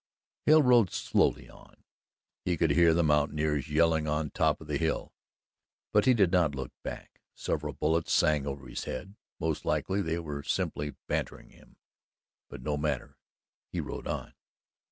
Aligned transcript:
Hale 0.47 0.63
rode 0.63 0.91
slowly 0.91 1.47
on. 1.47 1.75
He 2.43 2.57
could 2.57 2.71
hear 2.71 2.91
the 2.95 3.03
mountaineers 3.03 3.69
yelling 3.69 4.07
on 4.07 4.31
top 4.31 4.59
of 4.59 4.65
the 4.65 4.79
hill, 4.79 5.13
but 5.93 6.05
he 6.05 6.15
did 6.15 6.31
not 6.31 6.55
look 6.55 6.71
back. 6.81 7.21
Several 7.35 7.73
bullets 7.75 8.11
sang 8.11 8.47
over 8.47 8.67
his 8.67 8.85
head. 8.85 9.15
Most 9.39 9.63
likely 9.63 10.01
they 10.01 10.17
were 10.17 10.41
simply 10.41 10.95
"bantering" 11.07 11.49
him, 11.51 11.77
but 12.49 12.63
no 12.63 12.77
matter 12.77 13.19
he 13.69 13.79
rode 13.79 14.07
on. 14.07 14.33